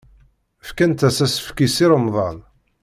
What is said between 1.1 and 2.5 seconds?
asefk i Si Remḍan.